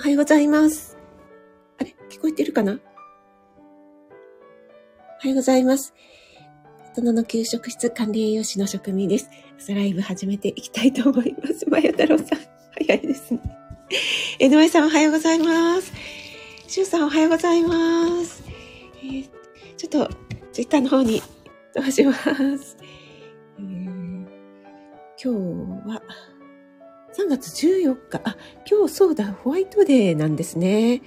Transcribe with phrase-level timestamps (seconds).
[0.00, 0.96] おはようございます。
[1.78, 2.72] あれ聞こえてるかな？
[2.72, 2.80] おは
[5.28, 5.92] ようございます。
[6.96, 9.28] 大人の給食室管理栄養士の職味です。
[9.58, 11.68] 朝ライブ始めていきたいと思います。
[11.68, 12.28] まや太郎さん、
[12.78, 13.40] 早いですね。
[14.38, 15.92] 江上さんおはようございます。
[16.66, 18.42] しゅうさんおはようございます。
[19.02, 19.28] えー、
[19.76, 20.08] ちょっと、
[20.50, 21.20] ツイッターの方に
[21.74, 22.78] 飛ばします。
[23.58, 24.26] えー、
[25.22, 26.02] 今日は、
[27.20, 31.02] 3月14日、あ、今日そうだ、ホワイトデーなんですね。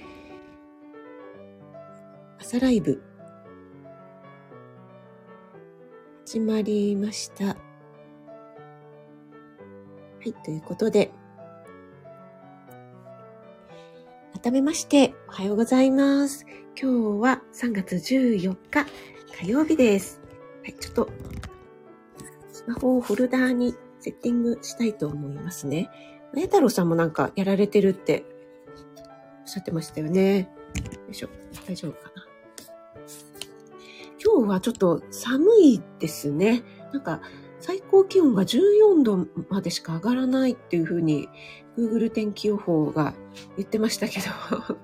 [2.38, 3.02] 朝ライブ、
[6.24, 7.46] 始まりました。
[7.46, 7.56] は
[10.24, 11.10] い、ということで、
[14.40, 16.46] 改めまして、おはようございます。
[16.80, 18.86] 今日は3月14日
[19.40, 20.20] 火曜日です。
[20.62, 21.08] はい、ちょっと、
[22.52, 25.88] スマホをフォルダーにセッティングしたいと思いますね。
[26.34, 28.22] まや太郎さんもなんかやられてるって
[29.40, 30.40] おっしゃってましたよね。
[30.40, 30.46] よ
[31.10, 31.30] いしょ。
[31.66, 32.26] 大丈夫かな。
[34.22, 36.62] 今日はちょっと寒いですね。
[36.92, 37.22] なんか
[37.60, 41.30] 最高気温が14度までしか上がらないっていうふうに
[41.78, 43.14] Google 天気予報が
[43.56, 44.76] 言ってましたけど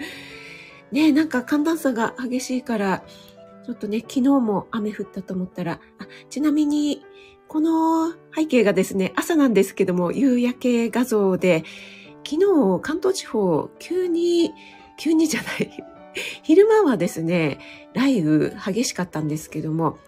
[0.92, 3.04] ねなんか寒暖差が激しいから、
[3.64, 7.02] ちょっとね、昨日も雨降ったと思ったら、あちなみに
[7.48, 11.64] この背景がですね、朝なんですけども、夕焼け画像で、
[12.28, 14.52] 昨日関東地方、急に、
[14.98, 15.84] 急にじゃない、
[16.42, 17.58] 昼間はですね、
[17.94, 19.98] 雷雨激しかったんですけども、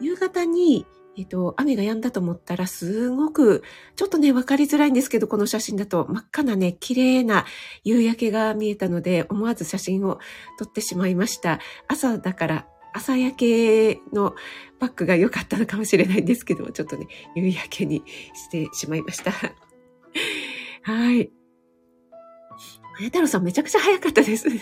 [0.00, 0.86] 夕方に、
[1.18, 3.62] えっと、雨が止んだと思ったら、すごく、
[3.96, 7.44] ちょっとね、わかりづらいんですけど、この写真だと真っ赤なね、綺麗な
[7.84, 10.18] 夕焼けが見えたので、思わず写真を
[10.58, 11.60] 撮ってしまいました。
[11.86, 14.34] 朝だから朝焼けの
[14.78, 18.02] バッグが良かったのかもしれないんですけども、ちょっとね、夕焼けに
[18.34, 19.32] してしまいました。
[19.32, 21.30] はい。
[22.98, 24.60] あや太郎さんめちゃくちゃ早かったですね。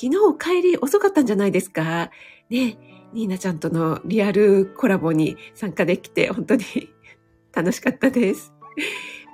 [0.00, 2.10] 昨日帰り遅かったんじゃないですか？
[2.50, 2.78] ね、
[3.12, 6.64] ニーナちゃんとのリアルコラボに参加できて本当に
[7.52, 8.52] 楽しかったです。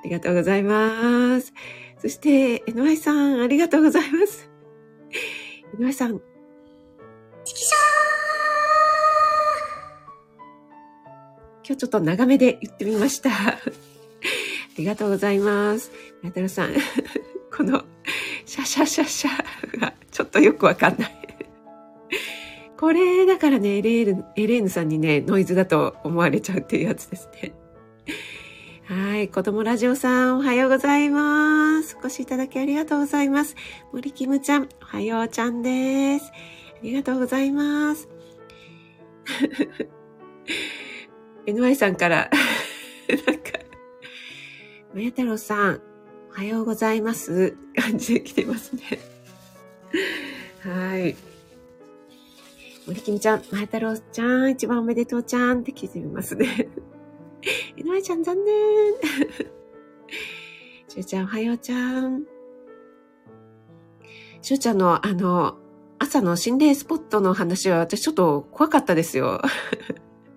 [0.03, 1.53] ありがとうございます。
[1.99, 4.51] そして、江上さん、ありがとうございます。
[5.79, 6.21] 江上さん、
[7.45, 7.75] チキショー
[11.67, 13.31] 今日ちょっと長めで言ってみました。
[13.55, 13.59] あ
[14.79, 15.91] りがとうございます。
[16.23, 16.75] やたろさん、
[17.55, 17.85] この
[18.47, 21.11] シャシャシャシャがちょっとよくわかんない。
[22.79, 27.53] これだからね、エレーヌ、エレーヌさんにね、ノイズだと思われちゃうっていうやつですね。
[28.85, 29.29] はい。
[29.29, 31.97] 子供ラジオさん、おはようございます。
[31.97, 33.55] お越しいただきありがとうございます。
[33.93, 36.33] 森キムちゃん、おはようちゃんです。
[36.85, 38.11] ありがとうございます。
[41.47, 42.29] NY さんから、
[43.27, 43.53] なんか、
[44.93, 45.81] まや太郎さん、
[46.29, 47.57] おはようございます。
[47.75, 48.83] 感じで来てますね。
[50.61, 51.17] はい。
[52.87, 56.69] 森きみちゃん、まや太郎ちゃん、一番おめでとうちゃんって聞いてみますね。
[57.79, 58.55] NY ちゃん残念。
[60.89, 62.27] しゅうちゃん、おはようちゃん。
[64.43, 65.64] しゅうちゃんの、あの、
[66.05, 69.41] 朝の心霊スポットの話は私ちょっと怖かったですよ。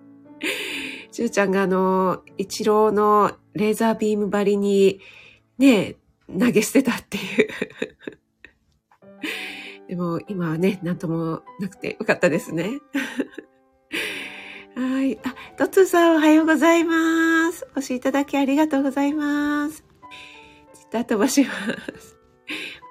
[1.12, 5.00] しゅうちゃんがあの、一郎のレーザービーム張りに
[5.58, 5.96] ね、
[6.26, 7.48] 投げ捨てたっていう
[9.88, 12.80] でも今はね、なんともなくてよかったですね。
[14.74, 15.18] はい。
[15.18, 17.66] あ、トツさんおはようございます。
[17.76, 19.84] お越しいただきありがとうございます。
[20.72, 21.50] ツイッター飛ばしま
[21.98, 22.16] す。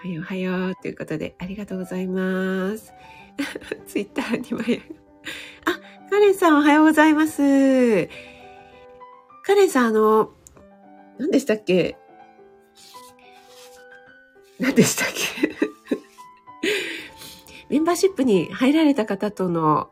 [0.07, 2.93] はようおはようということで、ありがとうございます。
[3.87, 4.61] ツイッターにも
[5.65, 8.07] あ、カレンさんおはようございます。
[9.43, 10.31] カレンさん、あの、
[11.17, 11.97] 何でしたっけ？
[14.59, 15.49] 何でしたっけ？
[17.69, 19.89] メンバーシップに入られた方との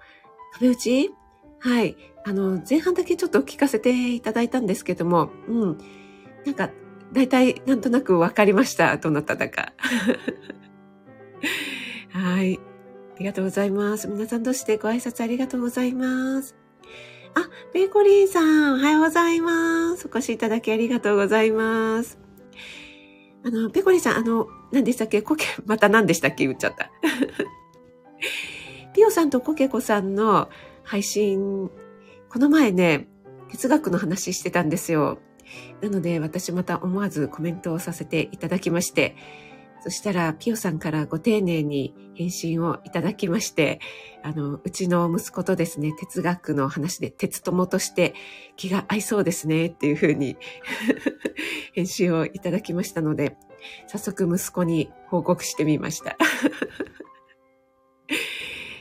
[0.54, 1.12] 壁打ち？
[1.60, 1.98] はい。
[2.26, 5.78] あの、前半だけちょっと聞かせていただいたんですけども、うん。
[6.46, 6.70] なんか、
[7.16, 8.98] 大体なんとなくわかりました。
[8.98, 9.72] どなただか。
[12.12, 12.60] はい。
[13.16, 14.10] ありがとうございます。
[14.10, 16.56] 皆さんどうしてご挨拶ありがとうございます。
[17.34, 18.42] あ、ペイコリンさ
[18.72, 20.08] ん、おはようございます。
[20.08, 22.20] お越しいただきありがとうございます。
[23.46, 25.22] あの、ペコリンさん、あの、何でしたっけ？
[25.22, 26.46] コケ、 また何でしたっけ？
[26.46, 26.92] 言っちゃった。
[28.94, 30.50] ピオさんとコケコさんの
[30.84, 31.72] 配信、
[32.28, 33.08] この前ね、
[33.52, 35.20] 哲学の話してたんですよ。
[35.82, 39.16] なので私また思わずコメントをさせていただきまして、
[39.82, 43.80] そしたらピオさんからご丁寧に返信をいただきまして、
[44.24, 48.16] あの、うちの息子とですね、哲学の話で鉄友として
[48.56, 50.38] 気が合いそうですねっていうふうに
[51.74, 53.38] 返信をいただきましたので、
[53.86, 56.18] 早速息子に報告してみました。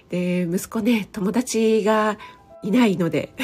[0.09, 2.19] で、息子ね、友達が
[2.63, 3.35] いないので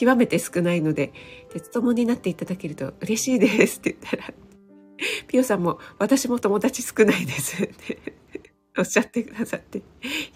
[0.00, 1.12] 極めて少ないので、
[1.50, 4.32] 鉄友になっていただけると嬉しいですって言ったら、
[5.28, 7.98] ピオさんも私も友達少ないですって
[8.78, 9.82] おっしゃってくださって、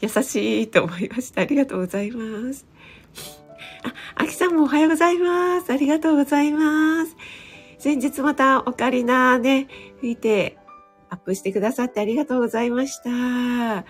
[0.02, 1.40] 優しいと思いました。
[1.40, 2.66] ありがとうございます。
[4.16, 5.72] あ、あきさんもおはようございます。
[5.72, 7.16] ありがとうございます。
[7.78, 9.68] 先日またオカリナね、
[10.00, 10.58] 吹いて
[11.08, 13.08] アップしてくださってありがとうございました。
[13.08, 13.84] あ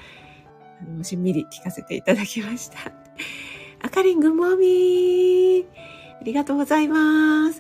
[0.89, 2.93] のしんみり聞かせていただきました。
[3.85, 5.67] あかりん、ぐもみ
[6.19, 7.59] ありがとうございます。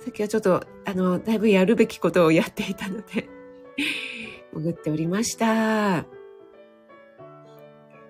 [0.00, 3.28] さっきはちょっと、あの、だいぶやるべきことをやっていたので
[4.52, 6.04] 潜っておりました。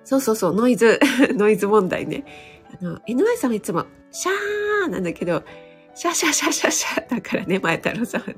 [0.02, 0.98] そうそうそう、ノイズ、
[1.36, 2.24] ノイズ問題ね。
[2.80, 5.44] あの、NY さんはいつも、シャーなんだけど、
[5.94, 8.34] シャシャシャシャシャだからね、前太郎さんはね。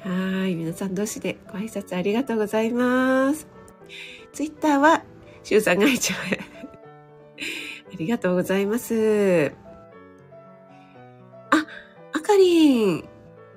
[0.00, 0.54] はい。
[0.56, 3.46] 皆さん同士でご挨拶ありがとうございます。
[4.34, 5.04] ツイッターは、
[5.42, 6.20] シュウさんが一番
[7.94, 9.52] ありがとうございます。
[11.50, 11.66] あ、
[12.12, 13.04] あかりん、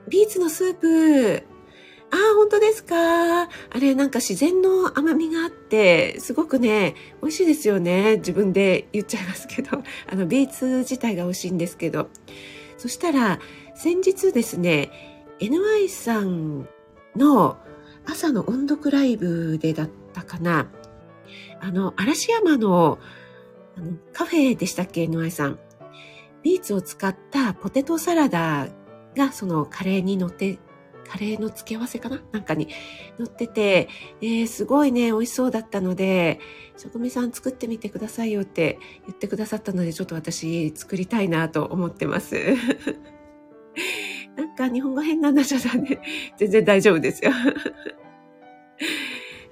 [0.07, 1.43] ビーツのスープ、
[2.11, 3.43] ああ、本当ですか？
[3.43, 3.47] あ
[3.81, 8.17] れ、なんか自然の甘みがあって、すごくね、美味しいですよね。
[8.17, 9.81] 自分で言っちゃいますけど。
[10.09, 12.09] あの、ビーツ自体が美味しいんですけど。
[12.77, 13.39] そしたら、
[13.75, 14.91] 先日ですね、
[15.39, 16.67] NY さん
[17.15, 17.57] の
[18.05, 20.67] 朝の音読ライブでだったかな。
[21.59, 22.99] あの、嵐山の
[23.77, 25.59] あのカフェでしたっけ、NY さん。
[26.44, 28.69] ビーツを使ったポテトサラダ
[29.15, 30.59] がそのカレーに乗って
[31.07, 32.21] カレーの付け合わせかな？
[32.31, 32.68] なんかに
[33.18, 33.89] 乗ってて、
[34.21, 36.39] えー、すごいね、美味しそうだったので、
[36.77, 42.35] 職人さん作ってみてくださいよって言ってくださったので、ちょっと私作りたいなと思ってます。
[44.35, 45.45] なんか日本語変なんだゃ
[45.77, 46.00] ね。
[46.38, 47.31] 全然大丈夫ですよ。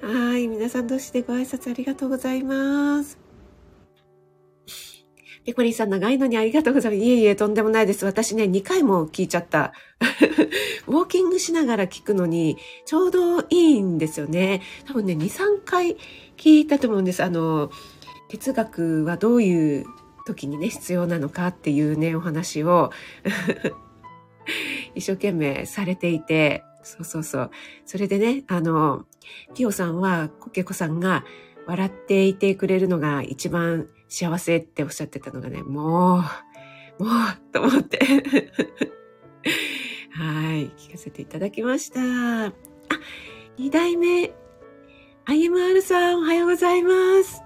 [0.02, 0.48] はい。
[0.48, 3.25] 皆さん同士でご挨拶ありがとうございます。
[5.46, 7.06] ペコリンさん長いのにありがとうございます。
[7.06, 8.04] いえいえ、とんでもないです。
[8.04, 9.74] 私ね、2回も聞いちゃった。
[10.88, 14.64] ウォーキングしながら聞くのに、ちょうどいいんですよね。
[14.88, 15.98] 多分ね、2、3回
[16.36, 17.24] 聞いたと思うんです。
[17.24, 17.70] あの、
[18.28, 19.86] 哲学はどういう
[20.26, 22.92] 時にね、必要なのかっていうね、お話を
[24.96, 27.52] 一生懸命されていて、そうそうそう。
[27.86, 29.06] それでね、あの、
[29.54, 31.24] ピオさんは、コケコさんが
[31.68, 36.20] 笑っていてくれるのが一番幸せっておっしゃってたのがね、も
[37.00, 38.00] う、もう、と思って
[40.12, 42.00] はい、聞かせていただきました。
[42.46, 42.54] あ、
[43.58, 44.34] 二代目、
[45.26, 47.42] IMR さん、おはようございます。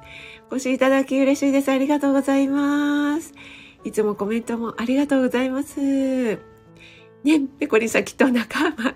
[0.52, 1.70] お越しいただき嬉しいです。
[1.70, 3.34] ありがとうございます。
[3.84, 5.80] いつもコメントもありがとうございます。
[5.80, 6.40] ね、
[7.60, 8.96] ペコリンさんきっと仲間、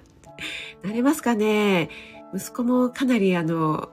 [0.84, 1.90] なれますかね
[2.36, 3.90] 息子もかなりあの、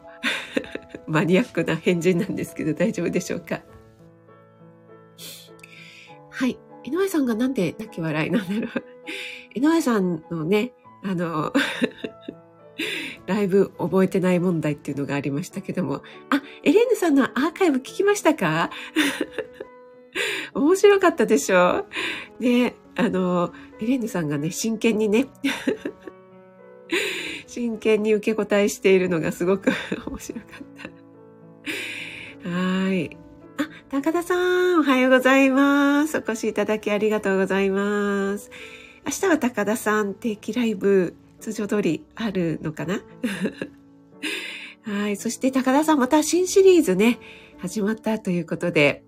[1.10, 3.60] マニアックな変人なんですけど大丈夫でしょうか？
[6.30, 6.58] はい。
[6.84, 8.70] 井上さんがなんで泣き笑いなんだろう。
[9.54, 10.72] 井上さんのね、
[11.02, 11.52] あの、
[13.26, 16.02] ライブ覚えてない問題っていうのがありましたけども。
[16.30, 18.70] あ、エレーヌさんのアーカイブ聞きましたか？
[20.54, 21.86] 面白かったでしょ？
[22.40, 25.26] うね、あの、エレーヌさんがね、真剣にね、
[27.46, 29.70] 真剣に受け答えしているのがすごく
[30.06, 30.48] 面白かっ
[30.82, 30.99] た。
[32.44, 33.16] はい。
[33.58, 36.18] あ、高田さん、おはようございます。
[36.18, 38.50] お越しいただきありがとうございます。
[39.04, 43.02] 明日は高田さん定期ライブ、通常通りあるのかな？
[45.02, 45.16] はい。
[45.16, 47.18] そして高田さん、また新シリーズね、
[47.58, 49.04] 始まったということで、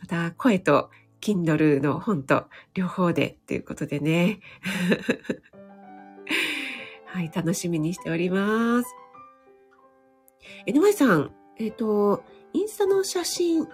[0.00, 4.40] また声と Kindle の本と両方でということでね。
[7.06, 8.88] はい、楽しみにしております。
[10.66, 13.68] NY さん、えっ、ー、と、インスタの写真を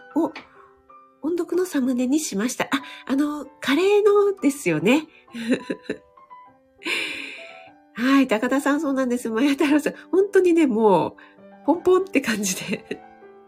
[1.22, 2.64] 音読のサムネにしました。
[2.64, 2.68] あ、
[3.06, 5.08] あの、カレーのですよね。
[7.94, 9.30] はい、高田さんそうなんです。
[9.30, 9.94] マヤ太郎さん。
[10.12, 11.16] 本当にね、も
[11.64, 13.00] う、ポンポンって感じで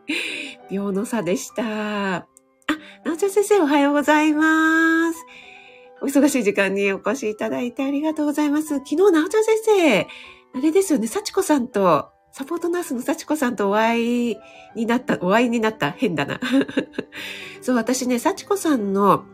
[0.72, 2.16] 秒の差でした。
[2.16, 2.26] あ、
[3.04, 5.22] なおちゃん先生おはようございます。
[6.00, 8.78] お忙しい時間にお越しいただいてありがとうございます。
[8.78, 10.08] 昨日、なおちゃん先生、
[10.54, 12.08] あれですよね、幸子さんと、
[12.40, 14.38] サポートナースの幸子さんとお会い
[14.74, 16.40] になった、お会いになった変だな。
[17.60, 19.26] そう、私ね、幸子さんの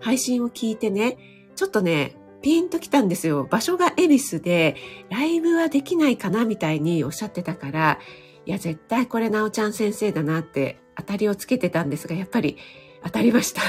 [0.00, 1.18] 配信を聞いてね、
[1.54, 3.46] ちょっとね、ピンと来たんですよ。
[3.48, 4.74] 場所が恵比寿で、
[5.08, 8.00] ライブはできないかなみたいにおっしゃってたから、
[8.44, 12.56] いや、絶対これなおちゃん先生だなって当たりをつけてたんですが、やっぱり
[13.04, 13.62] 当たりました。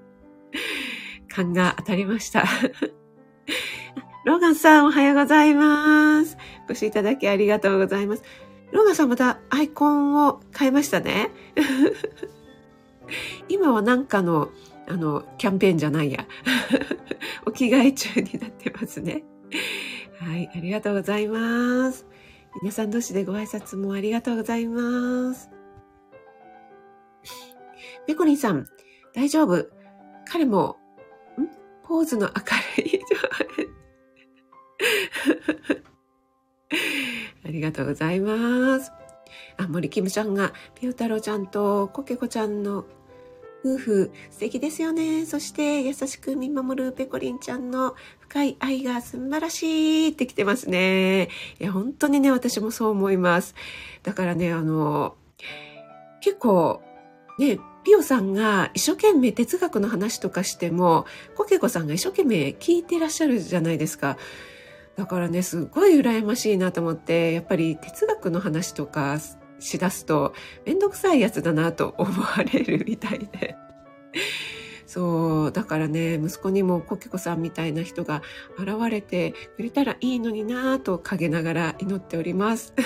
[1.28, 2.46] 勘が当たりました。
[4.24, 6.38] ローガンさんおはようございます。
[6.68, 8.22] お越しいただきありがとうございます。
[8.72, 11.30] ローガンさんまたアイコンを変えましたね。
[13.48, 14.50] 今はなんかの、
[14.88, 16.26] あの、キャンペーンじゃないや。
[17.46, 19.22] お着替え中になってますね。
[20.18, 22.06] はい、ありがとうございます。
[22.62, 25.50] 皆さん同士でご挨拶もありがとうございます。
[28.06, 28.66] ペコリンさん、
[29.14, 29.68] 大丈夫？
[30.24, 30.78] 彼も、
[31.38, 31.46] ん？
[31.82, 32.65] ポーズの明る
[37.56, 38.92] りがとうございます。
[39.56, 42.84] あ、森キムちゃんが、ピュータロちゃんとコケコちゃんの
[43.64, 45.26] 夫婦、素敵ですよね。
[45.26, 51.28] そして、優しく見守るペコリンちゃんの深い愛が素晴らしいって来てますね。
[51.58, 53.54] いや、本当にね、私もそう思います。
[54.02, 55.16] だからね、あの、
[56.20, 56.80] 結構、
[57.38, 64.16] ね、ピオさんが一生懸命哲学の話とかしても、コケコさんが一生懸命聞いてらっしゃるじゃないですか。
[64.96, 69.18] だからね、すごい羨ましいなと思って、やっぱり哲学の話とか
[69.58, 70.32] しだすと、
[70.64, 73.56] めんどくさいやつだなと思われるみたいで。
[74.86, 78.22] そう、だからね、息子にもコケコさんみたいな人が
[78.58, 82.72] 現れてくれたらいいのになぁと陰ながら祈っております。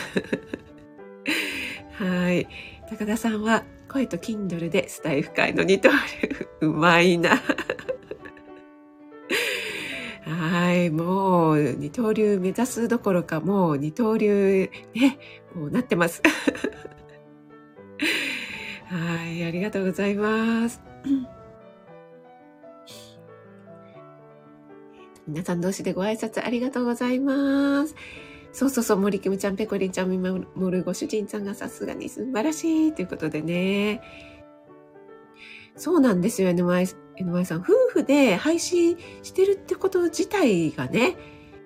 [1.93, 2.49] はい。
[2.89, 6.49] 高田さんは声と Kindle でスタイフ界の二刀流。
[6.63, 7.41] うまいな。
[10.41, 10.89] はい。
[10.89, 15.19] もう、二刀流目指すどころか、もう二刀流ね、
[15.55, 16.23] もうなってます。
[18.89, 19.45] はい。
[19.45, 20.81] ありがとうございます。
[25.29, 27.95] 皆さん同士でご挨拶ありがとうございます。
[28.53, 34.01] そうそうそう、森キムちゃん、ペコリンちゃん見守るご主人さんがさすがに素晴らしいということでね。
[35.77, 37.61] そうなんですよ、NY, NY さん。
[37.61, 41.17] 夫婦で配信してるってこと自体がね、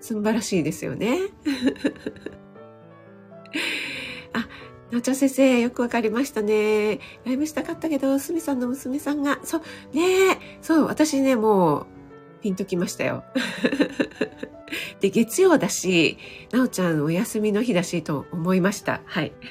[0.01, 1.19] 素晴らしいですよね。
[4.33, 4.49] あ、
[4.91, 7.01] なおちゃん先生、よくわかりましたね。
[7.25, 9.63] ライブしたかったけど、すみさんの娘さんが、そう、
[9.97, 11.87] ねそう、私ね、もう、
[12.43, 13.25] ピンときましたよ。
[15.01, 16.19] で、月曜だし、
[16.53, 19.01] なおちゃんお休みの日だしと思いました。
[19.07, 19.33] はい。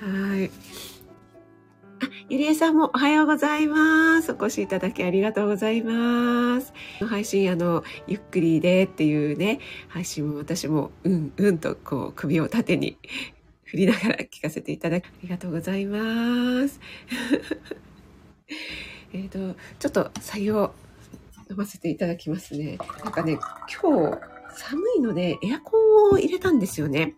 [0.00, 0.50] はい。
[2.30, 4.32] ゆりえさんもおはようございます。
[4.32, 6.74] お越しいただきありがとうございます。
[7.06, 12.98] 配信、あの、ゆっくりでっていうね、配信も私も、うんうんと、こう、首を縦に
[13.64, 16.78] 振りながら聞かせていただきありがとうございます。
[19.14, 20.74] えっと、ちょっと採用
[21.50, 22.76] 飲ませていただきますね。
[23.04, 23.38] なんかね、
[23.82, 24.18] 今日
[24.54, 25.78] 寒いのでエアコ
[26.10, 27.14] ンを入れたんですよね。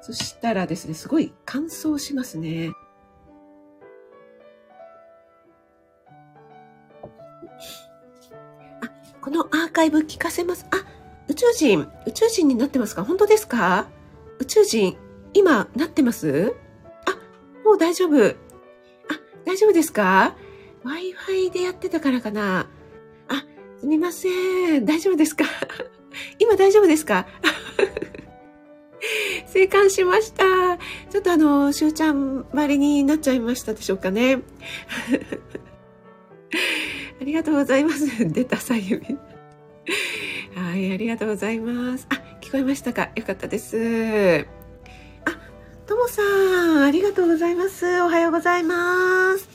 [0.00, 2.70] そしたらですね、すごい乾燥しますね。
[9.34, 10.64] のアーカイブ聞かせます。
[10.70, 10.84] あ、
[11.28, 13.04] 宇宙人、宇宙人になってますか？
[13.04, 13.88] 本当ですか？
[14.38, 14.96] 宇宙人、
[15.34, 16.54] 今なってます？
[17.04, 17.10] あ、
[17.64, 18.16] もう大丈夫。
[18.26, 18.32] あ、
[19.44, 20.36] 大丈夫ですか
[20.84, 22.68] ？Wi-Fi でやってたからかな？
[23.28, 23.44] あ、
[23.80, 24.84] すみません。
[24.86, 25.44] 大丈夫ですか？
[26.38, 27.26] 今大丈夫ですか？
[29.46, 30.44] 生還しました。
[31.10, 34.40] ちょっとあの、しゅうちゃん周りになっちゃいましたでしょうかね。
[37.34, 38.06] ありがとうございます。
[38.30, 39.18] 出たさゆみ。
[40.54, 42.06] はい、ありがとうございます。
[42.08, 43.10] あ、聞こえましたか？
[43.16, 44.46] よかったです。
[45.24, 45.36] あ、
[45.84, 48.02] ともさん、ありがとうございます。
[48.02, 49.48] おはようございます。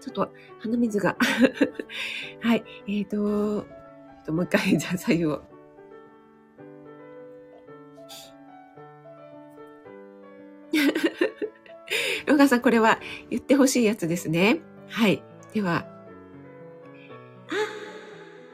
[0.00, 1.16] ちょっと鼻水が
[2.38, 2.62] はい。
[2.86, 3.66] えっ、ー、と、
[4.26, 5.42] ともう一回、じゃあ左右を。
[12.26, 14.60] ロガさん、これは言ってほしいやつですね。
[14.88, 15.20] はい。
[15.52, 15.70] では。
[15.76, 15.84] あ、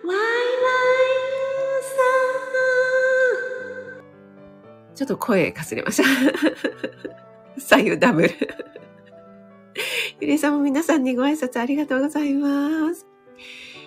[0.07, 0.19] ワイワイ
[1.83, 1.97] さ
[4.93, 4.95] ん。
[4.95, 6.05] ちょっと声かすれました。
[7.59, 8.31] 左右ダブル。
[10.21, 13.07] ゆりさんも皆さんにご挨拶ありがとうございます。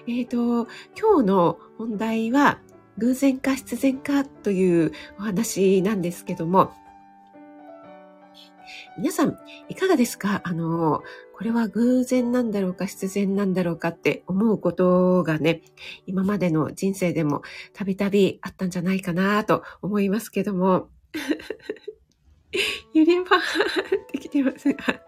[0.08, 0.68] えっ、ー、と、
[1.00, 2.60] 今日の本題は、
[2.98, 6.74] 偶然か必然かというお話なんですけども、
[8.98, 9.38] 皆さん、
[9.70, 10.42] いかがですか？
[10.44, 11.02] あの、
[11.36, 15.62] これは偶然なんだろうか必然なんだろうかって思うことがね、
[16.06, 17.44] 今までの人生でも
[17.74, 20.90] たびたびあったんじゃないかなと思いますけども、
[22.94, 25.02] ゆりばーってきてますが、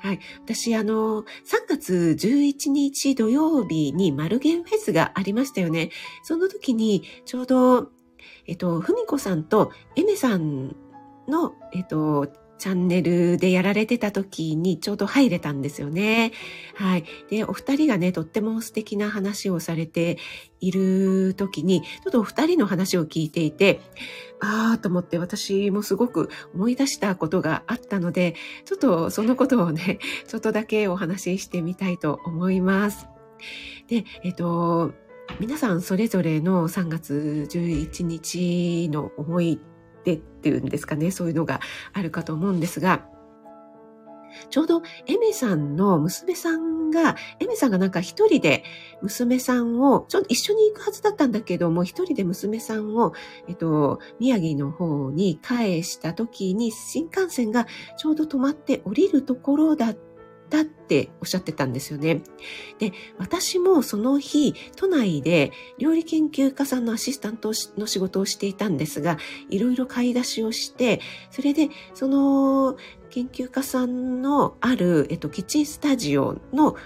[0.00, 0.18] はい。
[0.42, 1.26] 私、あの、3
[1.68, 5.90] 月11日土曜日にマルゲンフェスがありましたよね。
[6.24, 7.90] その時に、ちょうど、
[8.46, 10.74] えっと、ふみこさんとエメさん
[11.28, 12.26] の、えっと、
[12.58, 16.32] チャンネルでやられてた時にちょうど入れたんですよね。
[16.74, 17.04] はい。
[17.28, 20.18] で、お二人がね、とっても素敵な話をされて
[20.60, 23.80] いる時に、ちょっとお二人の話を聞いていて、
[24.40, 28.34] ああと思って私もすごく思い出したことがあったので、
[28.64, 33.06] ちょっとそのことをね、 ちょっとだけお話ししてみたいと思います。
[33.88, 34.92] で、えっと、
[35.40, 39.60] 皆さんそれぞれの3月11日の思い
[40.14, 41.60] っていうんですかね、そういうのが
[41.92, 43.06] あるかと思うんですが、
[44.50, 48.64] ちょうどエメさんの娘さんが、エメさんがなんか一人で
[49.02, 53.12] 娘さんを、ちょっと一緒に行くはずだったんだけども、一人で娘さんを、
[53.48, 60.00] えっと、宮城の方に返した時に新幹線がちょうど止まって降りるところだった
[60.46, 62.22] ったっておっしゃってたんですよね。
[62.78, 69.18] で、私もその日、都内で料理研究家さんのアシスタントの仕事をしていたんですが、
[69.50, 71.00] いろいろ買い出しをして、
[71.30, 72.76] それで、その
[73.10, 76.76] 研究家さんのある、えっと、キッチンスタジオの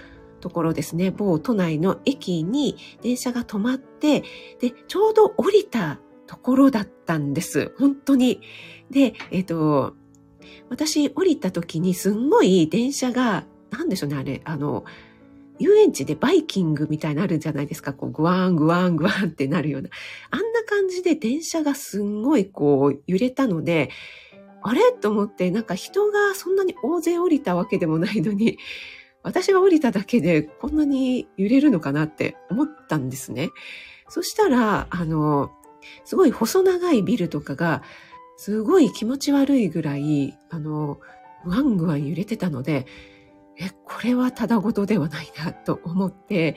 [0.41, 4.23] ところですね、某都内の駅に電車が止まって、
[4.59, 7.73] で、ちょうど降りたところだったんです。
[7.77, 8.41] 本当に。
[8.89, 9.95] で、えっと、
[10.69, 14.85] 私降りた時にすんごい電車がなんでしょうね、あれ、あの、
[15.59, 17.93] 遊園地でバイキングみたいなあるじゃないですか。
[17.93, 19.89] こう、グワーン、グワーン、グワーンってなるような。
[20.31, 23.89] あんな感じで電車がすんごいこう、揺れたので、
[24.63, 24.91] あれ？
[24.91, 28.57] と思って、なんか人がそんなに大勢降りたわけでもないのに、
[29.23, 33.49] 私が降りただけでこんなに揺れるのかなって思ったんですね。
[34.09, 35.51] そしたら、あの、
[36.05, 37.81] すごい細長いビルとかが、
[38.37, 40.99] すごい気持ち悪いぐらい、あの、
[41.43, 42.85] グワングワン揺れてたので、
[43.57, 46.55] え、これはただごとではないなと思って、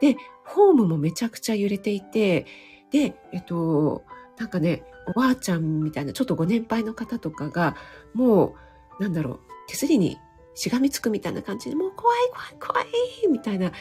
[0.00, 2.46] で、ホームもめちゃくちゃ揺れていて、
[2.90, 4.04] で、えっと、
[4.38, 7.76] なんかね、おばあちゃんみたいな、ちょっとご年配の方とかが、
[8.14, 8.54] も
[8.98, 10.18] う、なんだろう、手すりに
[10.54, 12.18] しがみつくみたいな感じで、もう怖い
[12.58, 12.86] 怖い怖い
[13.30, 13.72] みたいな、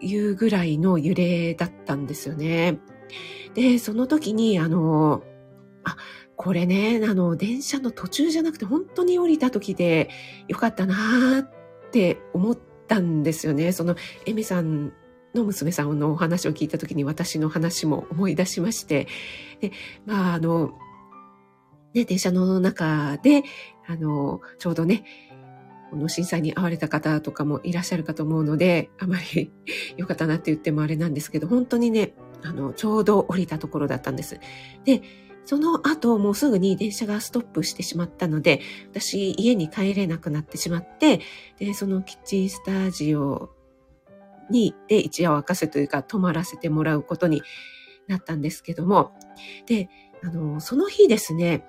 [0.00, 2.78] いうぐらいの揺れだったんですよね。
[3.54, 5.22] で、その時に、あの、
[5.84, 5.96] あ、
[6.36, 10.10] これね、あの、電車の途中じゃなくて本当に降りた時で
[10.48, 11.50] よかったなーっ
[11.92, 13.72] って思ったんですよね。
[13.72, 14.94] そのエミさん
[15.34, 19.06] の娘さんのお話を聞いた時に私の話も思い出しまして、
[19.60, 19.72] で、
[20.06, 20.72] まああの、
[21.92, 23.42] ね、電車の中で、
[23.86, 25.04] あの、ちょうどね、
[25.90, 29.52] この震災に遭われた方とかもいらっしゃるかと思うので、あまり
[29.98, 34.40] 良かったなって言ってもあれなんですけど、本当にね、あの、ちょうど降りたところだったんです。
[34.86, 35.02] で、
[35.44, 38.60] その後もうすぐに電車がストップしてしまったので、
[38.92, 41.20] 私家に帰れなくなってしまって、
[41.58, 43.50] で、そのキッチンスタジオ
[44.50, 47.42] に、で、一夜を明かせというか、泊まらせてもらうことに
[48.06, 49.12] なったんですけども、
[49.66, 49.88] で、
[50.22, 51.64] あの、その日ですね、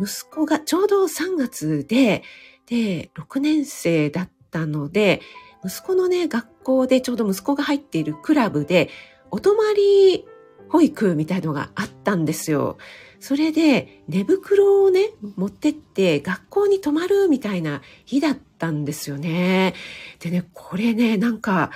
[0.00, 2.22] 息子がちょうど3月で、
[2.66, 5.20] で、6年生だったので、
[5.64, 8.88] 息子のね、学校でちょうど息子が入っているクラブで、
[9.30, 10.24] お泊まり
[10.70, 12.78] 保育みたいのがあったんですよ。
[13.18, 19.74] それで寝袋をね、持ってって学校に泊まるみたいな日だったんですよね。
[20.20, 21.70] でね、これね、なんか、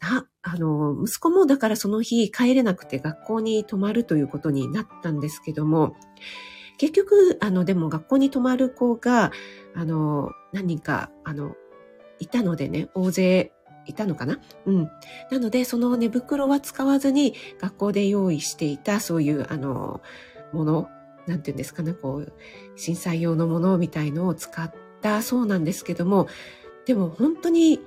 [0.00, 5.96] な、あの、息子もだからその日帰れなくて学校に泊まるということになったんですけども、
[6.78, 9.32] 結局、あの、でも学校に泊まる子が、
[9.74, 11.54] あの、何人か、あの、
[12.18, 13.52] いたのでね、大勢
[13.86, 14.38] いたのかな？
[14.66, 14.90] うん。
[15.30, 20.00] なので、その寝袋は使わずに、学校で用意していた、そういう、あの、
[20.52, 20.88] もの、
[21.26, 22.32] なんていうんですかね、こう、
[22.76, 26.28] 震災用のものみたいのを使ったそうなんですけども、
[26.84, 27.80] でも本当に、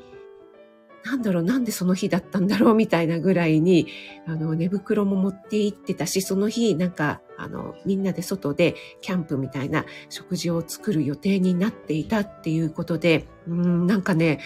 [1.06, 3.88] なんだろう、なんでその日だったんだろうみたいなぐらいに、
[4.28, 14.42] あの、寝袋も持って行ってたし、その日、なんか、あの、みんなで外でキャンプみたいな食事を作る予定になっていたっていうことで、うん、なんかね、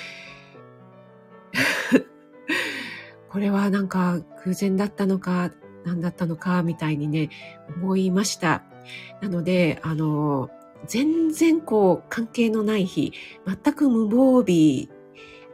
[3.30, 5.52] これはなんか偶然だったのか、
[5.86, 7.30] 何だったのか、みたいにね、
[7.82, 8.64] 思いました。
[9.22, 10.50] なので、あの、
[10.88, 13.14] 全然こう関係のない日、
[13.46, 14.88] 全く無防備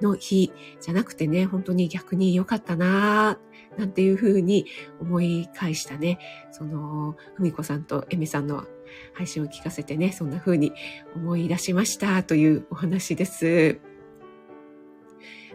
[0.01, 3.37] の日じゃなくてね、本当に逆に良かったな
[3.77, 4.65] なんていうふうに
[4.99, 6.19] 思い返したね。
[6.51, 8.65] その、ふみこさんとえみさんの
[9.13, 10.73] 配信を聞かせてね、そんな風に
[11.15, 13.79] 思い出しましたというお話です。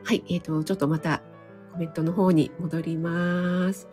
[0.05, 1.23] はい、えっ、ー、と、ちょっとまた
[1.73, 3.89] コメントの方に戻ります。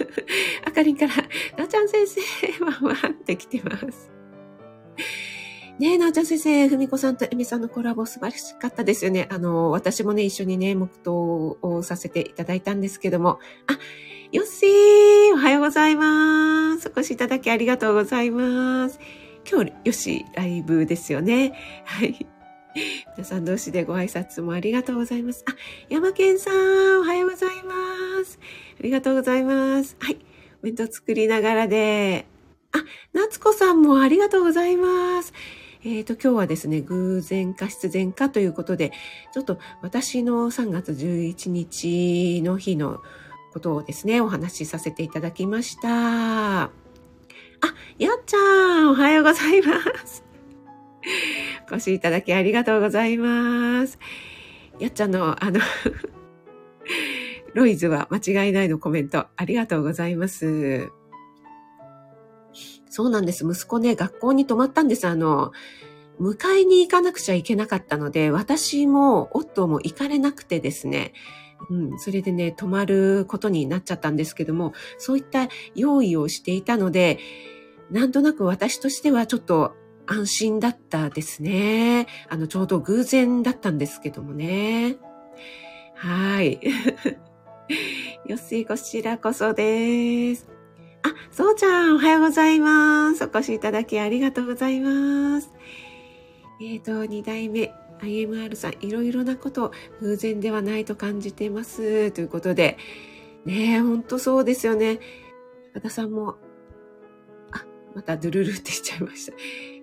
[0.66, 1.14] あかりんから、
[1.56, 2.20] なおちゃん先生、
[2.64, 4.10] ワンワンって来てます。
[5.78, 9.28] ねえ、なおちゃん先生、ふみこさんとえみさんのコラボ素晴らしかったですよね。
[9.30, 13.38] あの、私もね、一緒にね、黙祷をさせていただいたんですけども。
[13.66, 13.78] あ、
[14.32, 16.88] よっしーおはようございます。
[16.88, 18.98] お越しいただきありがとうございます。
[19.50, 21.52] 今日、よし、ライブですよね。
[21.84, 22.26] はい。
[23.16, 25.44] 皆さん同士でご挨拶もありがとうございます。
[25.48, 25.54] あ、
[25.88, 28.38] 山健さん、おはようございます。
[28.78, 29.96] ありがとうございます。
[30.00, 30.18] はい。
[30.62, 32.26] お弁当作りながらで。
[32.72, 32.78] あ、
[33.12, 35.32] 夏子さんもありがとうございます。
[35.84, 38.92] えっ、ー、と、今日はですね、偶然か必然かということで、
[39.32, 43.02] ちょっと私の3月11日の日の
[43.52, 46.62] ことをですね、お話しさせていただきました。
[46.62, 46.70] あ、
[47.98, 49.74] やっちゃん、おはようございま
[50.06, 50.31] す。
[51.70, 53.98] お越しいただきありがとうございます。
[54.78, 55.60] やっちゃんの、あの
[57.54, 60.90] ロイズは間違いないのコメント、ありがとうございます。
[62.88, 63.46] そうなんです。
[63.46, 65.06] 息子ね、学校に泊まったんです。
[65.06, 65.52] あの、
[66.20, 71.14] 迎えに行かなくちゃいけなかったので、私も夫も行かれなくてですね、
[71.70, 77.18] うん、それでね、泊まることになっちゃったんですけども、そういった用意をしていたので、
[77.90, 79.74] なんとなく私としてはちょっと
[80.06, 82.06] 安心だったですね。
[82.28, 84.96] あの、ちょうど偶然だったんですけどもね。
[85.94, 86.60] はい。
[88.26, 90.48] よし、こちらこそです。
[91.02, 93.24] あ、そうちゃん、おはようございます。
[93.24, 95.50] お越しいただきありがとうございます。
[96.60, 102.10] えっ、ー、と、二代目、IMR さん、いろいろなこと偶然ではないと感じてます。
[102.10, 102.76] ということで、
[103.44, 105.00] ねえ、ほんとそうですよね。
[105.74, 106.36] 和田さんも
[107.50, 109.32] あまたドゥルルってしちゃいました。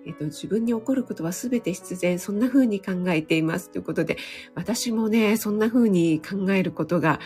[0.06, 3.70] えっと、自分に起こることは全て必然、そんな風に考えています。
[3.70, 4.16] ということで、
[4.54, 7.20] 私もね、そんな風に考えることが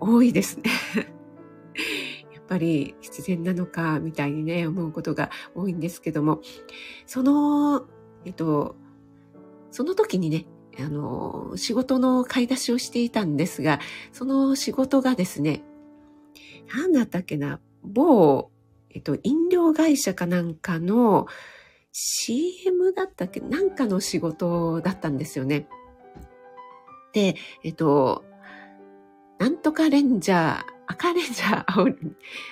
[0.00, 0.64] 多いですね。
[2.34, 6.40] やっぱり必然なのか、みたいにね、思うことが多いんですけども、
[7.06, 7.86] その、
[8.24, 8.76] えっと、
[9.70, 10.46] その時にね、
[10.78, 13.80] あの、仕事の買い出しをしていたんですが、
[14.12, 15.62] その仕事がですね、
[16.74, 18.50] 何だったっけな、某
[18.90, 21.26] えっと、飲料会社かなんかの
[22.00, 23.40] CM だったっけ？
[23.40, 25.66] なんかの仕事だったんですよね。
[27.12, 27.34] で、
[27.64, 28.24] えっと、
[29.38, 31.88] なんとかレンジャー、赤レンジャー、青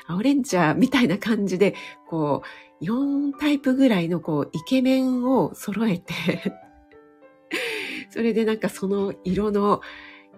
[0.09, 1.77] 青レンジャーみたいな感じで、
[2.09, 2.43] こ
[2.81, 6.13] う、4タイプぐらいのこう、イケメンを揃えて
[8.11, 9.81] それでなんかその色の、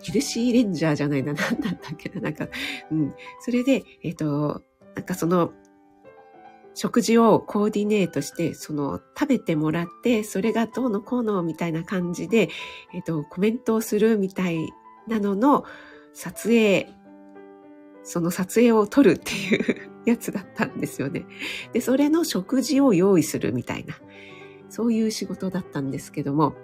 [0.01, 2.47] キルシーレンジャーじゃないな、なんだったっけな、なんか、
[2.93, 3.15] うん。
[3.41, 4.63] それで、えっと、
[4.95, 5.53] なんかその、
[6.79, 12.51] 食事をコーディネートして、その食べてもらって、それがどうのこうのみたいな感じで、
[12.95, 14.73] えっ、と、コメントをするみたい
[15.09, 15.65] なのの
[16.13, 16.89] 撮影、
[18.05, 21.27] その撮影を撮るっていう やつだったんですよね。
[21.73, 23.97] で、それの食事を用意するみたいな、
[24.69, 26.55] そういう仕事だったんですけども、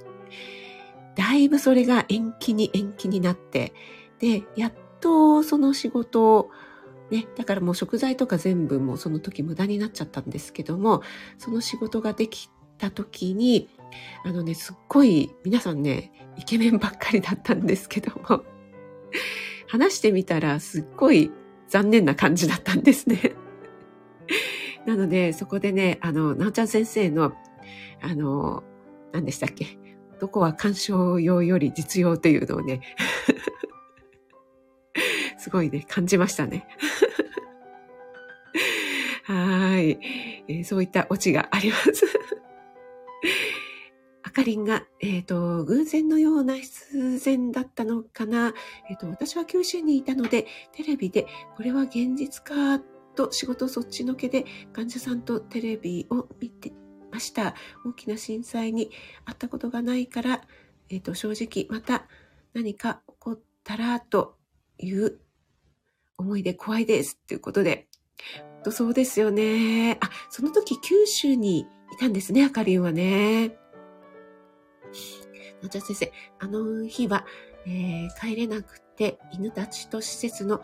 [1.16, 3.74] だいぶそれが延期に延期になって、
[4.20, 6.50] で、やっとその仕事を
[7.10, 11.02] ね、だからもう食材とか全部もうその時無駄になっちゃったんですけども、
[11.38, 13.68] その仕事ができた時に、
[14.24, 18.44] あのね、すっごい皆さんね、イケメンばっかりだったんですけども、
[19.68, 21.30] 話してみたらすっごい
[21.68, 23.34] 残念な感じだったんですね。
[24.86, 27.32] なので、そこでね、あの、なおちゃん先生の、
[28.00, 28.62] あの、
[29.12, 29.78] 何でしたっけ
[30.20, 32.80] どこは鑑賞用より実用というのをね、
[35.44, 36.66] すごいね、感じましたね。
[39.24, 39.98] はい、
[40.48, 41.92] えー、そういったオチがあります。
[44.22, 48.54] あかりんが、えっ、ー、と、偶然のような必然だったのかな。
[48.88, 51.26] えっ、ー、と、私は九州にいたので、テレビで、
[51.56, 52.80] これは現実か、
[53.14, 56.72] と仕事そっちのけで、患者さんとテレビを見て
[57.12, 57.54] ました。
[57.84, 58.90] 大きな震災に
[59.26, 60.40] あったことがないから、
[60.88, 62.08] えっ、と、正直、また
[62.54, 64.38] 何か起こったら、と
[64.78, 65.20] いう
[66.18, 67.86] 思い出怖いですっていうことで、
[68.64, 69.98] とそうですよね。
[70.00, 71.66] あ、その時九州にい
[71.98, 73.56] たんですね、あかりんはね。
[75.64, 77.26] のちゃ先生、あの日は、
[77.66, 80.62] えー、帰れなくて犬たちと施設の1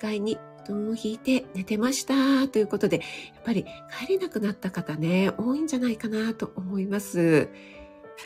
[0.00, 2.48] 階に布団を引いて寝てました。
[2.48, 3.02] ということで、や
[3.40, 3.64] っぱり
[4.06, 7.48] 帰れなくなった方ね、多いんじゃないかなと思います。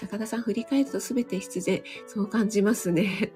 [0.01, 3.33] 高田さん振り返ると全て必然、そう感じますね。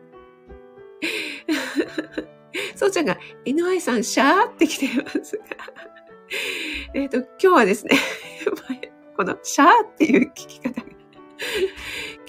[2.78, 5.44] そうちゃんが NY さんシャーって来てますが。
[6.94, 7.96] えっと、今日はですね、
[9.16, 10.86] このシャーっていう聞き方が、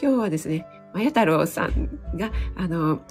[0.01, 3.05] 今日はですね、まや太郎さんが、あの、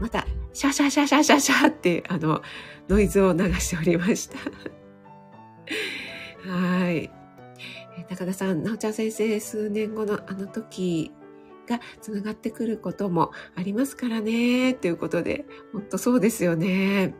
[0.00, 2.42] また、シャシャシャシャシャシャって、あの、
[2.88, 4.36] ノイズを流しておりました。
[6.50, 7.12] はい。
[8.08, 11.12] 高田さん、なおちゃん先生、数年後のあの時
[11.66, 17.14] がつながってくることもありますからね、ということで、ほんとそうですよね。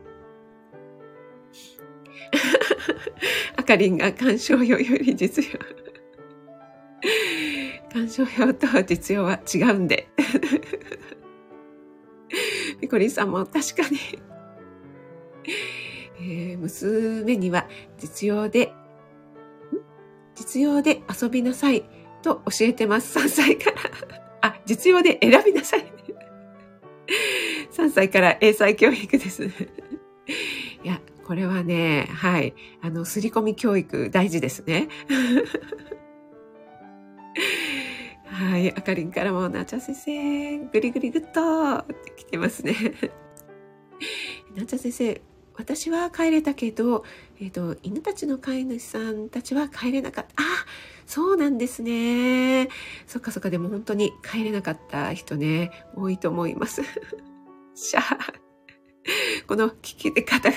[3.57, 5.51] あかりんが鑑賞用より実用。
[7.91, 10.07] 鑑賞用と実用は違うんで。
[12.81, 13.97] ピコリンさんも確かに
[16.19, 18.73] えー、娘には実用で、
[20.35, 21.87] 実用で遊びなさい
[22.21, 23.17] と教えてます。
[23.17, 24.24] 3歳から。
[24.45, 25.85] あ、実用で選びなさい。
[27.71, 29.45] 3歳から英才教育です。
[29.45, 29.49] い
[30.83, 32.53] や、これはね、はい。
[32.81, 34.87] あの、すり込み教育大事ですね。
[38.25, 38.71] はい。
[38.71, 42.75] あかりんからも、なちゃ先生、ぐりぐりぐっとって来てますね。
[44.55, 45.21] なちゃ先生、
[45.55, 47.03] 私は帰れたけど、
[47.39, 50.41] え、ー、と、犬たちの飼い主さんたちは帰れなかった。
[50.41, 50.45] あ、
[51.05, 52.69] そうなんですね。
[53.07, 56.81] そっかそっか、でも本当に帰れなかった人ね、多いと思います。
[57.75, 59.45] シャー。
[59.47, 60.55] この聞き方が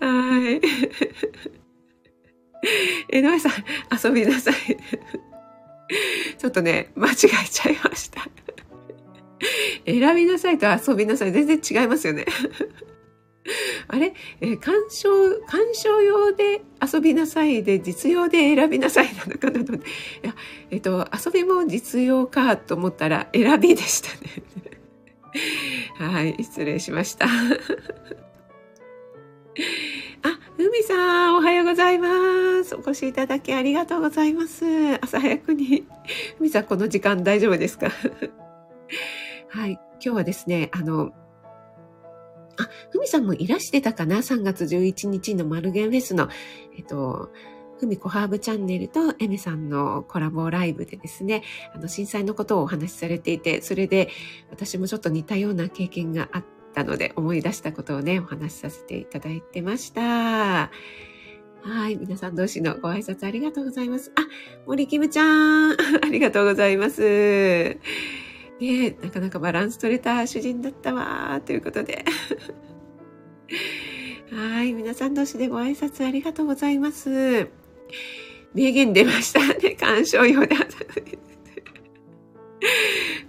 [0.00, 0.60] はい。
[3.10, 3.52] 江上さん、
[4.08, 4.54] 遊びなさい。
[6.38, 8.22] ちょっとね、間違えちゃいました。
[9.84, 11.32] 選びなさいと遊びなさい。
[11.32, 12.24] 全然違いますよね。
[13.88, 15.08] あれ、えー、鑑賞、
[15.46, 19.74] 鑑賞用で遊びなさいで、実用で選びなさいなのかなと。
[19.74, 19.78] い
[20.22, 20.34] や、
[20.70, 24.16] えっ、ー、と、遊びも実用かと思ったら選びでしたね。
[26.12, 27.26] はい、失礼しました。
[27.28, 27.30] あ、
[30.56, 32.74] ふみさん、おはようございます。
[32.74, 34.64] お越しいただきありがとうございます。
[35.02, 35.86] 朝早くに。
[36.38, 37.90] ふみさん、この時間大丈夫ですか？
[39.50, 39.72] はい。
[39.72, 41.12] 今日はですね、あの、
[42.56, 46.28] あ、ふみさんもいらしてたかな ?3 月11日のマルゲンフェスの、
[46.76, 47.30] えっと、
[47.78, 51.42] ふみこハーブチャンネルとエメさんのコラボライブでですね、
[51.74, 54.08] あの、震災のことをお話しされていて、それで
[54.50, 60.70] 私もちょっと似たような経験があったので、思い出したことをね、お話しさせていただいてました。
[61.64, 61.96] はい。
[61.96, 64.12] 皆さん同士のご挨拶ありがとうございます。
[64.16, 64.20] あ、
[64.66, 65.76] 森キムちゃん、 あ
[66.10, 67.78] りがとうございます。
[68.64, 72.04] ねなかなかバランス取れた主人だったわということで。
[74.32, 74.72] はい。
[74.72, 77.48] 皆さん同士でご挨拶ありがとうございます。
[78.54, 79.76] 名言出ましたね。
[79.78, 80.56] 鑑賞用で。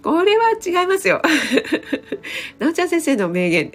[0.02, 1.20] これは違いますよ。
[2.58, 3.72] なおちゃん先生の名言。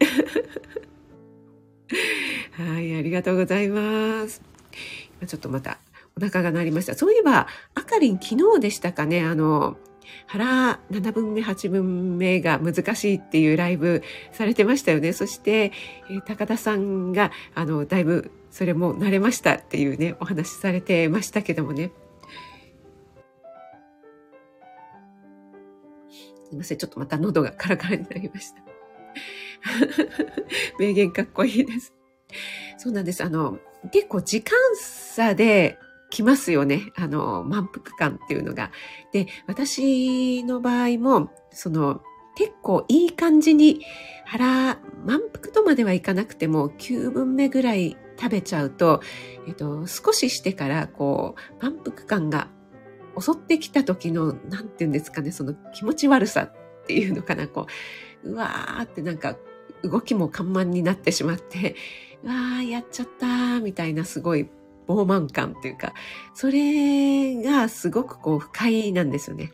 [2.52, 2.95] はい。
[2.95, 4.41] ありがとうございます。
[5.28, 5.78] ちょっとまた
[6.17, 6.95] お腹が鳴りました。
[6.95, 9.24] そういえば、あかりん昨日でしたかね。
[9.24, 9.78] あの、
[10.28, 15.13] 腹7分目、8分目が難しいっていうライブされてましたよね。
[15.13, 15.71] そして、
[16.10, 21.91] えー、高田さんが、あの、だいぶそれも慣れましたっていうね、お話しされてましたけどもね。
[26.50, 26.78] すいません。
[26.78, 28.62] ちょっとまた喉がカラカラになりました。
[30.80, 31.93] 名言かっこいいです。
[32.78, 33.24] そうなんです。
[33.24, 33.60] あの、
[33.91, 35.78] 結構時間差で
[36.12, 36.91] きますよね。
[36.95, 38.71] あの、満腹感っていうのが。
[39.12, 42.02] で、私の場合も、その、
[42.36, 43.82] 結構いい感じに
[44.26, 49.02] 腹、満腹とまではいかなくても9分目ぐらい食べちゃうと、
[49.47, 52.47] えっと、少ししてからこう、満腹感が
[53.19, 57.67] 襲ってきた時の、なんていうんですかね、その気持ち悪さっていうのかな、こ
[58.24, 59.36] う、うわーってなんか
[59.84, 61.76] 動きも緩慢になってしまって、
[62.24, 64.50] うわーやっちゃったーみたいなすごい
[64.95, 65.93] 傲慢感っていうか、
[66.34, 69.51] それがすごくこう不快なんですよね。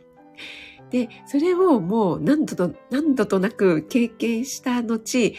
[0.89, 5.35] で、それをもう何度と、何度となく経験した後、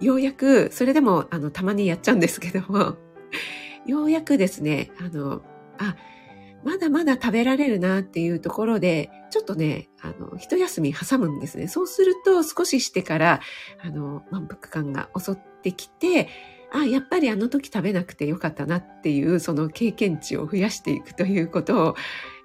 [0.00, 2.96] ようやく、それでもあのたまにやっちゃうんですけども、
[3.86, 5.42] ようやくですね、あの、
[5.78, 5.96] あ、
[6.64, 11.68] まだまだ食べられるなっていうところで、ちょっとね、あの、一休み挟むんですね。
[11.68, 13.40] そうすると少ししてから、
[13.80, 16.28] あの、満腹感が襲ってきて、
[16.72, 21.96] あ、やっぱりあの時食べなくてよかったなっていう、その経験値を増やしていくということを、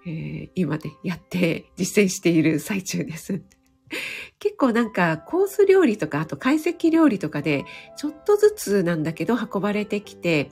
[0.05, 3.41] えー、今ね、やって実践している最中です。
[4.39, 7.65] 結構なんかコース料理とか、あと懐石料理とかで、
[7.97, 10.51] ちょっとずつなんだけど運ばれてきて、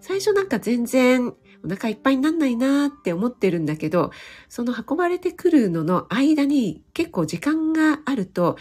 [0.00, 4.10] 最初なんか全然お腹いっぱいになんないなーって思ってるんだけど、
[4.48, 8.56] その運ばれてくるのの間に結構時間があると、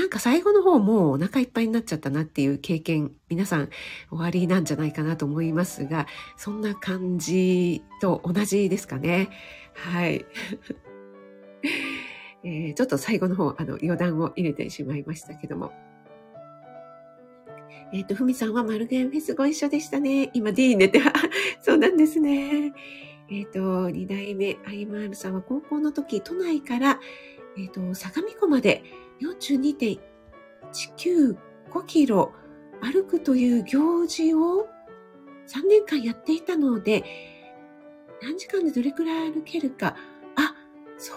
[0.00, 3.68] なんか最後の方もうお腹いっぱいになっちゃったなっていう経験、皆さん
[4.08, 6.06] 終わりなんじゃないかなと思いますが、
[6.38, 9.28] そんな感じと同じですかね。
[9.74, 10.24] はい。
[12.42, 15.70] えー、ちょっと最後の方、あの、余談を入れてしまいましたけども。
[17.92, 20.30] えっ、ー、と、ふみさんはマルゲンフェスご一緒でしたね。
[20.32, 21.02] 今 D 寝て、
[21.60, 22.72] そうなんですね。
[23.28, 26.98] えっ、ー、と、二代目アイマールさんは高校の時、都内から、
[27.58, 28.82] えっ、ー、と、相模湖まで
[29.20, 31.36] 42.195
[31.86, 32.32] キロ
[32.80, 34.66] 歩くという行事を
[35.46, 37.04] 3年間やっていたので、
[38.22, 39.96] 何時間でどれくらい歩けるか。
[40.36, 40.54] あ、
[40.98, 41.14] そ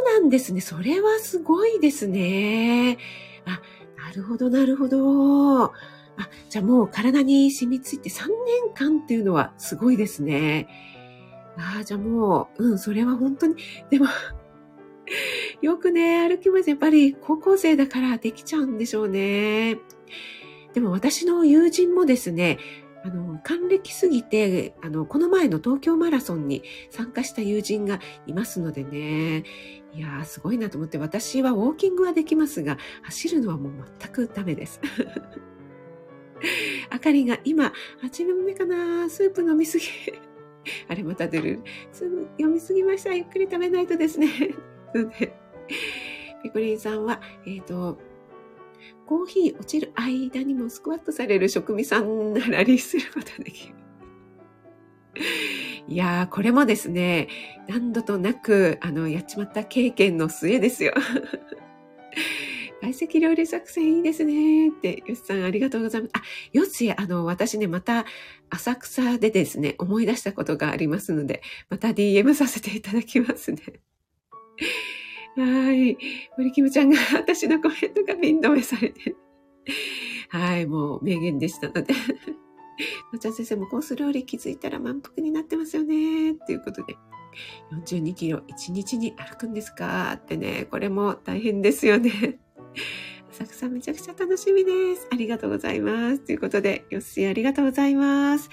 [0.00, 0.60] うなんですね。
[0.60, 2.98] それはすごいですね。
[3.44, 3.60] あ、
[3.96, 5.64] なるほど、なるほど。
[5.64, 5.72] あ、
[6.48, 10.68] じゃあもう体に染みついて3年間っていうのはすごいですね。
[11.56, 13.56] ああ、じゃあもう、うん、それは本当に、
[13.90, 14.06] でも
[15.62, 16.70] よくね、歩きます。
[16.70, 19.78] やっぱり高校生だからできちゃうんでしょうね。
[20.74, 22.58] でも私の友人もですね、
[23.04, 29.44] あの、還暦すぎて、あの、この前の東京マラソンに参加した友人がいますのでね、
[29.92, 34.80] いやー、すごいなと思って、私はウォーキングはできますが、走るのはもう全くダメです。
[36.88, 39.84] あかりが今、8分目かなスープ飲みすぎ。
[40.88, 41.60] あれまた出る。
[41.92, 43.12] スープ読みすぎました。
[43.12, 44.54] ゆっくり食べないとですね。
[46.42, 47.98] ペコリンさんは、えっ、ー、と、
[49.06, 53.74] コーヒー落ちる間にもスクワットされる職味さんならリすることできる。
[55.86, 57.28] いやー、これもですね、
[57.68, 60.94] 何度となく、あの、やっちまった経験の末ですよ。
[62.80, 64.68] 解析料理作戦いいですね。
[64.68, 66.12] って、よしさんありがとうございます。
[66.14, 66.22] あ、
[66.52, 68.04] よし、あの、私ね、また
[68.50, 73.60] 浅草でですね、思い出したことがありますので、また DM させていただきますね。
[75.36, 75.96] はい。
[76.36, 79.14] 森キムちゃんが 私のコメントがピン止めされて。
[80.28, 80.66] はい。
[80.66, 81.94] もう名言でしたので。
[83.12, 86.32] のちゃん先生もコース料理気づいたら満腹になってますよね。
[86.32, 86.96] っていうことで。
[87.72, 90.12] 42キロ1日に歩くんですか？
[90.14, 90.66] ってね。
[90.70, 92.38] これも大変ですよね。
[93.30, 95.08] 浅草めちゃくちゃ楽しみです。
[95.12, 96.20] ありがとうございます。
[96.20, 98.48] ということで、よっしーありがとうございます。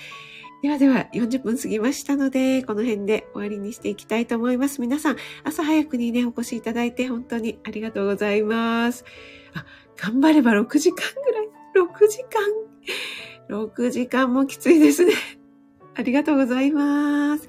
[0.62, 4.80] ではでは40分過ぎましたので、この辺で終わりにしていきたいと思います。
[4.80, 9.04] 皆さん、朝早くにね、お越しいただいて本当にありがとうございます。
[9.56, 9.66] あ、
[9.98, 11.48] 頑張れば6時間ぐらい。
[11.76, 12.42] 6時間。
[13.50, 15.14] 6時間もきついですね。
[15.96, 17.48] ありがとうございます。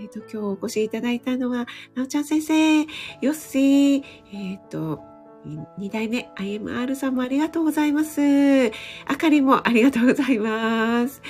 [0.00, 2.86] えっ、ー、と、今日お越しいただいたのは、なおちゃん先生、よ
[3.32, 5.02] っしー、えっ、ー、と、
[5.78, 8.20] 2代目 IMR さんもありがとうございます。
[9.06, 11.22] あかりもありがとうございます。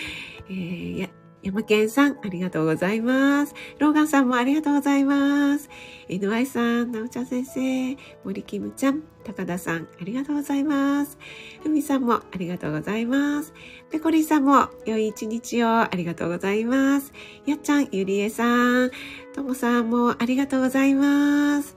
[0.48, 1.08] えー、や、
[1.42, 3.54] 山健さん、ありがとうございます。
[3.78, 5.68] ローガンさんもありがとうございます。
[6.08, 11.18] NY さん、なおちゃん先生、森キムちゃん、高田さん、ありがとうございます。
[11.62, 13.52] ふみさんもありがとうございます。
[13.90, 17.12] ペコリさんも良い一日をありがとうございます。
[17.46, 18.90] やっちゃん、ゆりえさん、
[19.32, 21.76] ともさんもありがとうございます。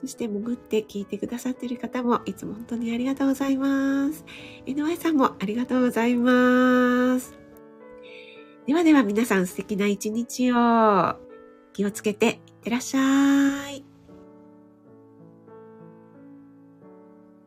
[0.00, 4.24] そして潜って聞いてくださっている方もいつも本当にありがとうございます。
[4.64, 7.39] NY さんもありがとうございます。
[8.70, 11.16] ではでは皆さん素敵な一日を
[11.72, 13.89] 気をつけていってらっしゃい。